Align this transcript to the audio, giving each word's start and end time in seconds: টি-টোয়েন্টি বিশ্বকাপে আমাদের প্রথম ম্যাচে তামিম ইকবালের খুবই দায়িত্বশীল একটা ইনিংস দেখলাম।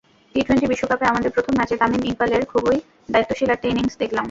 টি-টোয়েন্টি 0.35 0.67
বিশ্বকাপে 0.71 1.05
আমাদের 1.07 1.31
প্রথম 1.35 1.53
ম্যাচে 1.57 1.75
তামিম 1.81 2.03
ইকবালের 2.05 2.43
খুবই 2.51 2.77
দায়িত্বশীল 3.09 3.49
একটা 3.51 3.67
ইনিংস 3.69 3.93
দেখলাম। 4.01 4.19